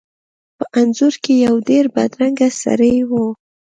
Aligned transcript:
په 0.57 0.65
انځور 0.79 1.13
کې 1.23 1.33
یو 1.45 1.55
ډیر 1.69 1.85
بدرنګه 1.95 2.47
سړی 2.63 2.95
و. 3.09 3.11